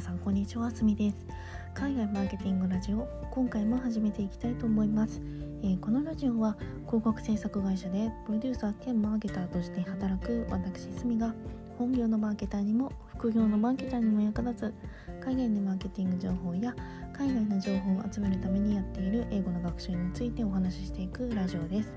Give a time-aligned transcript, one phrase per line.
[0.00, 1.26] さんこんにちはすみです。
[1.74, 5.20] 海外マーケティングラジオ今回も始めていきたいと思います、
[5.62, 6.56] えー、このラジオは
[6.86, 11.34] 広告制作会社でプロデューサー兼マーケターとして働く私すみが
[11.76, 14.74] 本業のマーケターにも副業のマーケターにも役立つ
[15.22, 16.74] 海外のマーケティング情報や
[17.12, 21.92] 海外の情報を集めるためにやっている英語の学習についてお話ししていくラジオです。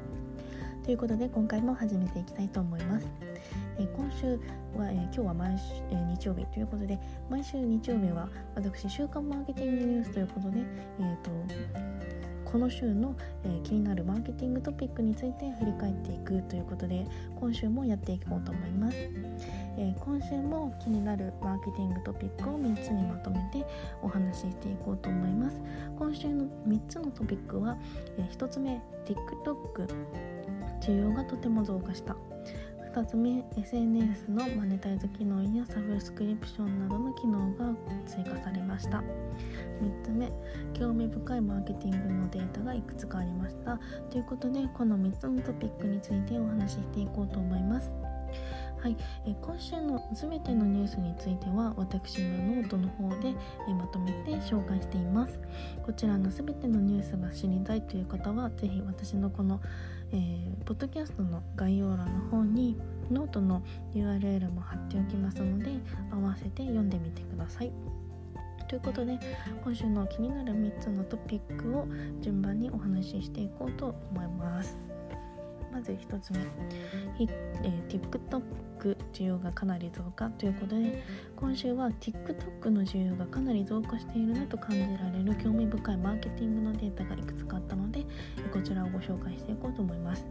[0.83, 3.07] ということで今回も始めていきたいと思います。
[3.79, 4.39] え今週
[4.77, 10.59] は、え今日は毎週、え日曜日ということで毎週日曜日は私週刊マーケティングニュースということで、
[10.99, 11.31] えーと、
[12.45, 17.07] この週の、えー、気になるマーケティングトピックについて振り返っていくということで
[17.39, 23.65] 今週もやっていこうと思います、えー、今週も気になるマーケティングトピックを3つにまとめて
[24.03, 25.59] お話ししていこうと思います。
[25.97, 27.75] 今週の3つのトピックは、
[28.17, 29.87] え1つ目 TikTok
[30.79, 32.15] 需要がとても増加した
[32.93, 37.73] 2つ目 SNS のマネタイズ機能やサブスクリプションなどの機能が
[38.05, 38.99] 追加されました。
[39.81, 40.31] 3つ目
[40.73, 43.79] 興味深いマーケティングのデータがいくつかありました。
[44.11, 47.91] ということでこの3つのトピックについてお話ししていこうと思います。
[48.83, 53.33] はい、え今週のすべてのニュースについては私のノートの方で、
[53.69, 55.39] えまとめて紹介しています。
[55.85, 59.61] こちらのすべてのニュースが知りたいという方はぜひ私のこの、
[60.11, 62.75] えー、ポッドキャストの概要欄の方に
[63.09, 63.63] ノートの
[63.95, 65.71] URL も貼っておきますので
[66.11, 67.71] 合わせて読んでみてください。
[68.67, 69.17] ということで
[69.63, 71.87] 今週の気になる3つのトピックを
[72.19, 74.92] 順番にお話ししていこうと思います。
[75.73, 76.39] まず1つ目、
[77.19, 81.03] えー、TikTok 需要がかなり増加ということで
[81.35, 88.05] 今週は TikTok の需要がかなり増加しているなと感じられる興味深いマーケティングのデータがいくつかあったので
[88.51, 90.25] こちらをご紹介していこうと思います。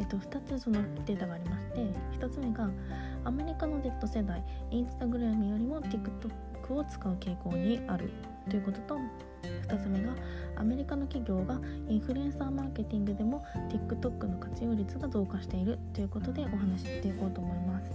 [0.00, 1.80] えっと、2つそのデータがありまして
[2.18, 2.68] 1つ目が
[3.24, 8.10] アメリカの Z 世代インスタグラムよりも TikTok を使う傾向にある
[8.50, 8.98] ということと
[9.68, 10.12] 2つ目が
[10.84, 11.58] リカの企業が
[11.88, 17.90] インフルエンサーマーケティングでも TikTok の活用率が増加しているということでお話ししていこうと思います。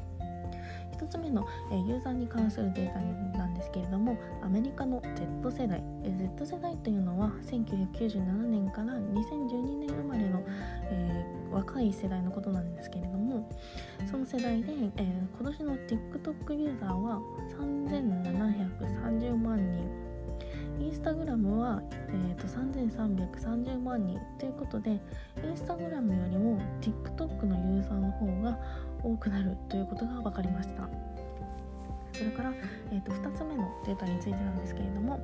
[0.97, 2.93] 1つ目の、えユーザーに関するデー
[3.31, 10.43] タなんですけれどもアメリカの Z 世代、え Z 世代というのは1997年から2012年生まれの、
[10.91, 13.49] えー、若い世代のことなんですけれども
[14.11, 17.21] その世代で、えー、今年の TikTok ユーザーは
[17.57, 20.08] 3730万人
[20.79, 24.95] インスタグラムは、えーと、3330万人ということでイ
[25.51, 28.57] ンスタグラムよりも TikTok のユーザーの方が
[29.03, 30.89] 多くなるということが分かりました。
[32.13, 32.53] それから、
[32.91, 35.19] えーと2つ目のデータについてなんですけれども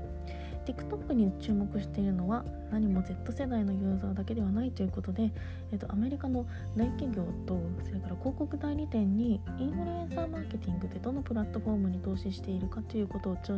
[0.65, 5.31] TikTok に注目しているのは何も Z 世代のユーザーだけではないということで、
[5.71, 6.45] えー、とアメリカの
[6.75, 13.57] 大企業とそれから広告代理店にインフルエンサーマーケティングでどのプラットフォームに投資しているかということを調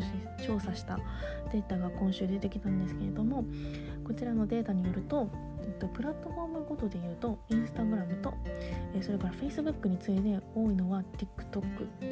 [0.60, 1.00] 査した
[1.52, 3.46] データが今週出てきたんですけれども
[4.06, 5.30] こちらのデータによると
[5.94, 8.34] プラットフォームごとで言うとインスタグラムと
[9.02, 11.62] それから Facebook に次いで多いのは TikTok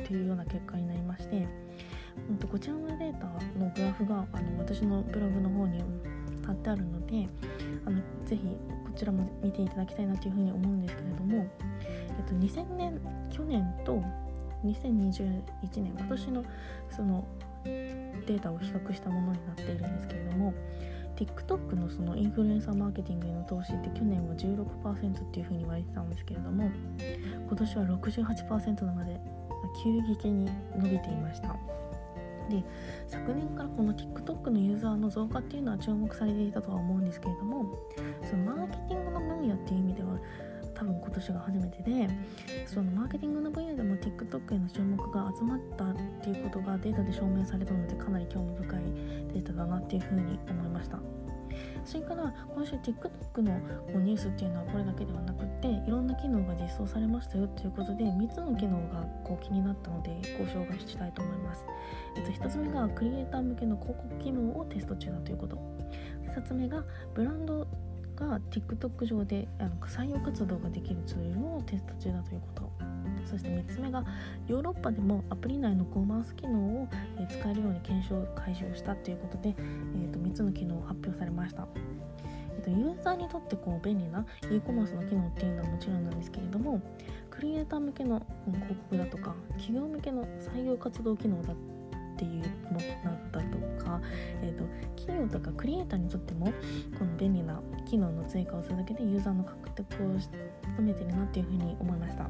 [0.05, 1.47] というような結果になりまして
[2.49, 3.25] こちらのデータ
[3.59, 5.83] のグラフがあの私のブログの方に
[6.45, 7.27] 貼ってあるので
[7.85, 11.47] あのぜひこちらも見ていただきたいなというふうに思うんですけれども、
[11.81, 12.99] えっと、2000年
[13.31, 14.01] 去年と
[14.63, 15.41] 2021
[15.77, 16.45] 年今年の
[16.89, 17.27] その
[17.63, 20.53] データを比較したものになっているんですけれども
[21.15, 26.69] TikTok のそのインフルエンサーマーケティングへの投資って去年は16%っていうふうに言われてたんですけれども
[27.47, 29.19] 今年は68%まで
[29.83, 31.55] 急激に伸びていました。
[32.49, 32.63] で
[33.07, 37.65] 昨年からこの TikTok のユーザーの増加っていうのは注目されていたとは思うんですけれども
[38.23, 40.19] そのマーケティングの分野っていう意味では
[40.73, 42.09] 多分今年が初めてで
[42.65, 48.81] そのマーケティングの分野でも TikTok への注目が集まったっていうことがデータで証明されたのでかなり興味深い
[49.33, 50.99] データだなっていうふうに思いました。
[51.83, 61.65] それから今週 TikTok のこうニュースっていうのはこれだけではなくっていろんな機能が実装されましたよということで3つの機能がこう気になったのでご紹介したいと思います、
[62.17, 65.57] えっと、1つ目がクリエイター向けの広告機能をテスト中だということ。
[66.35, 67.65] 2つ目がブランド
[68.15, 72.95] が TikTok 上であの採用活動ができるツールをテスト中だということ
[73.25, 74.03] そして3つ目が
[74.47, 76.87] ヨーロッパでもアプリ内のコマース機能を、
[77.29, 81.67] 使えるように検証開始をしたということで、えー、と3つの機能を発表されました。
[82.57, 86.81] えー、とユーザーにとってこう便利な e コマースの機能っていうのはもちろんなんですけれども
[87.31, 91.53] クリエイター向けの広告だとか企業向けの採用活動機能だ
[92.15, 92.79] っていうの
[93.31, 94.01] だとか、
[94.41, 94.63] えーと、
[94.95, 96.47] 企業とかクリエイターにとっても
[96.97, 102.29] この便利な機能の追加を続けてユーザーの獲得を務めてるなっていうふうに思いました。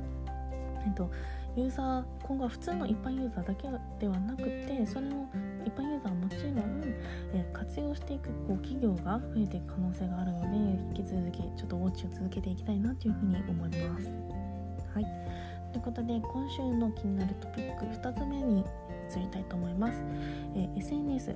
[0.96, 1.10] と
[1.56, 3.68] ユーザー今後は普通の一般ユーザーだけ
[4.00, 5.28] ではなくてそれの
[5.66, 6.84] 一般ユーザーはもちろん、
[7.34, 14.10] え活用していくこう企業が増えていく可能性があるので引き続きちょっとウォッチを続けていきたいなというふうに思います。
[14.94, 15.06] はい
[15.72, 18.64] ということで今週の気になるトピック2つ目に
[19.12, 20.04] 移りたいと思います。
[20.56, 21.36] え SNS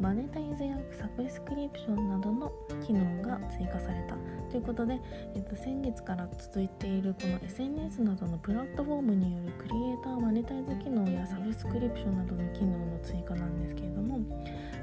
[0.00, 2.52] マネタイズやサブスクリプションなどの
[2.84, 4.16] 機能が追加された。
[4.50, 5.00] ということで、
[5.34, 14.18] えっと、先月から続いているこの SNS などのプラットフォームによるクリエイターマネタイズ機能やサブスクリプションなどの機能の追加なんですけれども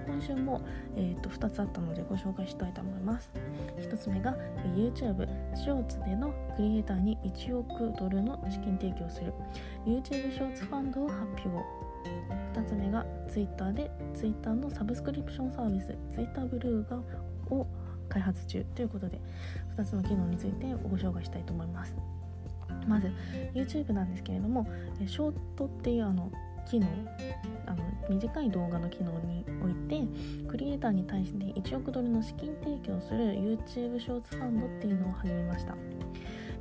[0.07, 0.62] 今週も、
[0.95, 3.31] えー、と2つあったのでご紹介したいと思います。
[3.77, 4.35] 1つ目が
[4.75, 9.33] YouTube ショーツでのクリエイターに1億ドルの資金提供する。
[9.85, 11.90] YouTube ショーツファンドを発表。
[12.53, 16.98] 2つ目が Twitter で Twitter のサブスクリプションサービス Twitter ブルーが
[17.50, 17.68] を
[18.09, 19.19] 開発中ということで
[19.77, 21.95] 2つの機能についてご紹介したいと思います。
[22.88, 23.12] まず
[23.53, 24.68] YouTube なんですけれども
[25.06, 26.31] ショートっていうあの
[26.65, 26.88] 機能
[27.65, 30.01] あの短い動画の機能において
[30.48, 35.75] クリエイターに対して1億ドルの資金提供する YouTube ショーツファンドっていうのを始めました。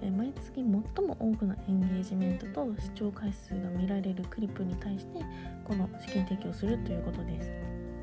[0.03, 5.21] え毎月最も多くのエンゲージメントと視聴回数が見られるクリップに対して
[5.65, 7.51] この資金提供するということです。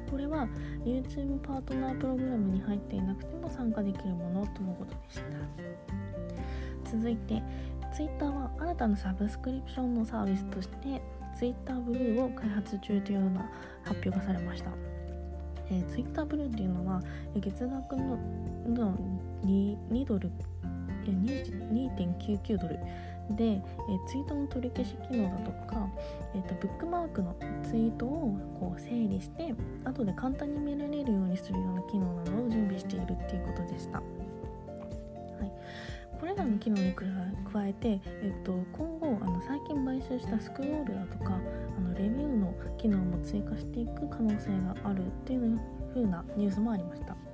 [0.10, 0.48] これは
[0.86, 5.16] YouTube パートナープログラムに入っていなくても参加できるものとのことでし
[6.84, 6.92] た。
[6.92, 7.44] 続いて
[7.94, 11.02] Twitter は新たなサブスクリプションのサービスとして
[11.38, 13.52] Twitter ブルーを開発中というような
[13.84, 14.72] 発表がされました。
[15.70, 17.02] えー、ツイッターブルーっていうのは
[17.36, 18.18] 月額の
[19.44, 20.32] 2, 2ドル
[21.12, 22.80] 2.99ドル
[23.32, 23.62] で、え
[24.08, 25.88] ツイートの取り消し機能だとか、
[26.34, 34.00] えーと、ブックマークのツイートをこう整理して後で簡単に見られるようにするような機能などを準備しているっていうことでした。
[34.00, 34.04] は
[35.46, 35.52] い、
[36.20, 41.40] これらの機能に加えて、えっと、今後あの最近買収したスクロールだとか
[41.78, 44.50] あのレビューの機能も追加していく可能性
[44.84, 45.60] があるっていう
[45.94, 47.27] 風なニュースもありました。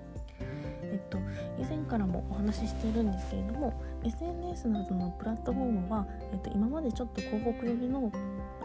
[0.94, 1.18] えっと、
[1.60, 3.74] 以前からもお話ししているんですけれども
[4.04, 8.12] SNS などのプラットフォームは、えっと、今までちょっと広告寄りの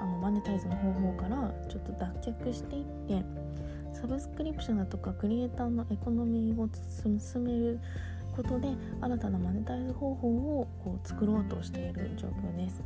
[0.01, 3.25] あのマネタイズの方法からちょっと脱却していって
[3.93, 6.69] サブスクリプションだとかクリエイターのエコノミーを
[7.03, 7.81] 進める
[8.37, 8.69] ことで
[9.01, 12.83] 新たなマネタイズ方法をこう作ろうとしている状況です。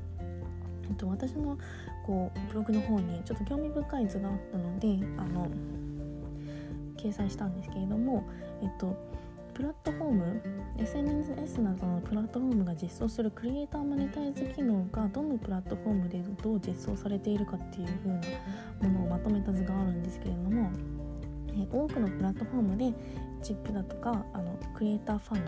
[0.88, 1.58] えっと、私の
[2.06, 5.48] こうブログの方にちょっと興味深い図があったのであの
[6.96, 8.24] 掲載したんですけれども、
[8.62, 8.96] えっと、
[9.54, 10.42] プラットフォーム
[10.78, 20.70] SNS などのプラットフォームが実装するクリエイターマネタイズ機能がどのプラットフォームでどう実装されているかっていう風なものをまとめた図があるんですけれども
[21.54, 22.92] え多くのプラットフォームで
[23.42, 25.44] チップだとかあのクリエイターファン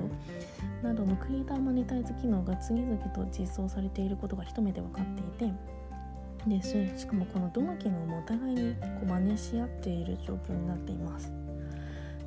[0.83, 5.05] ドなどのクリエイターマネタイズ機能が次々と実装されていることが一目で分かっ
[5.39, 5.55] ていて
[6.47, 6.63] で
[6.99, 11.44] しかもこのどの機能もお互いにこう真似し合っている状況になっています。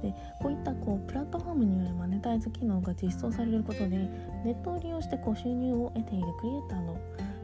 [0.02, 3.98] でこういったこうプラットフォームによるマネタイズ機能が実装されることで
[4.46, 6.98] ネットを利用してこう収入を得ているクリエイターの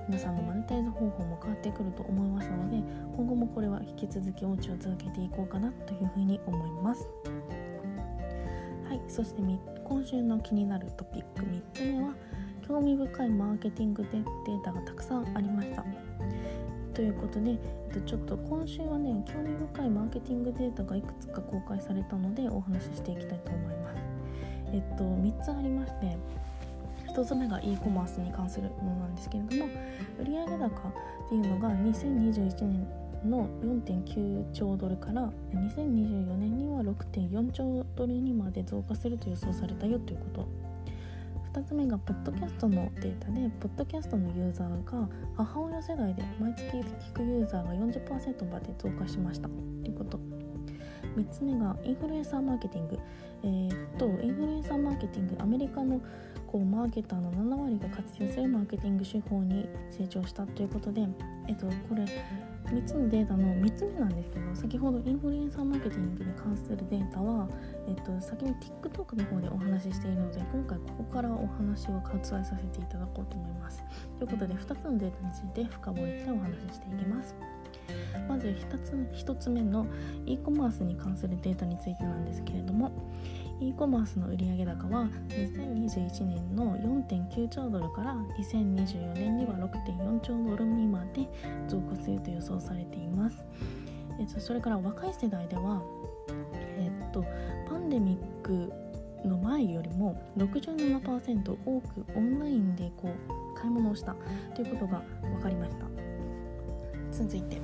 [0.07, 2.77] 皆さんのマネタイズ方法も変わってくると思いますので
[3.15, 7.07] 今後もこれは引き続きおうちを続けていこうかなというふうに思います。
[8.87, 9.41] はいそして
[9.83, 12.13] 今週の気になるトピック3つ目は
[12.67, 15.83] 興味深いマーケティングデータがたくさんありました。
[16.93, 23.95] ということで、えっと、ちょっと今週はね興味深いマーケティングデータがいくつか公開されたのでお話ししていきたいと思います。
[24.73, 26.17] えっと3つありまして
[27.13, 29.69] 1つ目が e コマースに関するものなんですけれども
[30.19, 32.87] 売上高っていうのが2021年
[33.29, 40.62] の4.9兆ドルから2024年には6.4兆ドルにまで増加すると予想されたよということ
[41.53, 45.07] 2つ目がポッドキャストのデータでポッドキャストのユーザーが
[45.37, 49.47] 母親世代で毎月聞くユーザーが40%まで増加しました。
[49.47, 49.53] と
[49.87, 50.19] いうこと。
[51.15, 52.99] 3つ目がインフルエンサーマーケティング、
[53.43, 56.01] えー、っとインフルエンサーマーケティングアメリカの
[56.53, 61.01] こうマーケターの7割が活用するマーケティング手法に成長したということで、
[61.47, 67.49] えっと、これ3つのデータの3つ目なんですけど先ほどインフルエンサーマーケティングに関するデータは、
[67.87, 73.83] えっと、先に TikTok の方でお話ししているので今回ここからお話を割愛させていただこうと思います。
[74.19, 77.35] ということで2つのデータについて深掘りしてお話ししていきます。
[78.29, 78.91] まず 1, つ
[79.25, 79.87] 1つ目の
[80.27, 82.91] e コマースに関するデータについてなんですけれども
[83.59, 91.27] e コマースの売上高は2021年の4.9兆ドルから2024年には6.4兆ドルにまで
[91.67, 93.43] 増加すると予想されています。
[94.19, 95.81] えっと、それから若い世代では、
[96.77, 97.25] えっと、
[97.67, 98.71] パンデミック
[99.27, 104.15] の前よりも67%多くオンラインでこう買い物をした
[104.55, 105.85] ということが分かりました
[107.11, 107.61] 続いて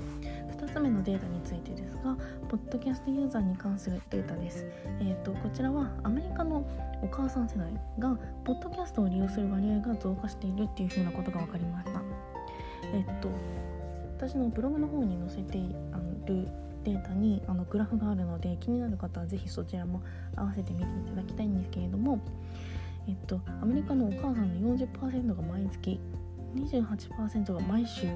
[0.59, 2.17] 2つ目のデータについてですが
[2.49, 4.65] ポッドキャストユーザーに関するデータです、
[4.99, 6.67] えーと、こちらはアメリカの
[7.01, 12.01] お母さん世代がポッドキャストを利用する割合が増加しているっていうふうなことが分かりました。
[12.93, 13.29] えっ、ー、と
[14.17, 15.61] 私のブログの方に載せてい
[16.25, 16.47] る
[16.83, 20.01] データにあのグラフがあるので気になる方はぜひそちらも
[20.35, 22.19] 合わせて見ていただきたいんですけれども、
[23.07, 25.99] えっと、アメリカのお母さんの40%が毎月
[26.55, 28.07] 28%が毎週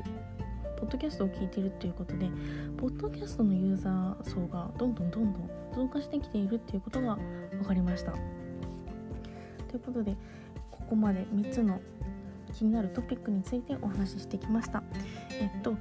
[0.83, 2.29] ポッドキャストを聞いているということで
[2.77, 7.17] ポッドキャストのユーザー層がどんどんどんどん増加してきているっていうことが
[7.51, 8.11] 分かりました。
[8.11, 8.19] とい
[9.77, 10.17] うことで
[10.71, 11.79] ここまで3つの
[12.53, 14.83] 気になるトピックについてお話ししてきました。
[15.39, 15.77] えっと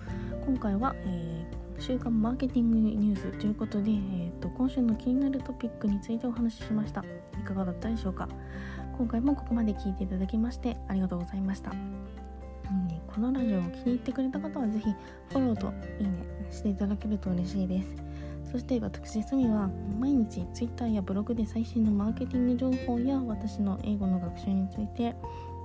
[0.47, 7.03] 今回は、えー週刊マーケティングニュースということで、えーと、今週の気になるトピックについてお話ししました。
[7.41, 8.29] いかがだったでしょうか。
[8.97, 11.73] 今回もここまで聞いていただきましてありがとうございました、
[13.15, 14.91] このラジオを気に入ってくれた方はぜひ
[15.31, 17.89] フォローといいねしていただけると嬉しいです。
[18.51, 25.15] そして私すみは毎日 Twitter やブログで最新のマーケティング情報や私の英語の学習について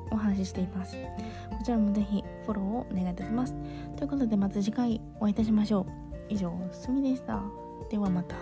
[0.09, 0.95] お話ししています。
[0.95, 3.53] こちらもぜひフォローをお願いいたします。
[3.97, 5.85] ということでまた次回お会いいたしましょう。
[6.29, 7.41] 以上すみでした。
[7.89, 8.35] ではまた。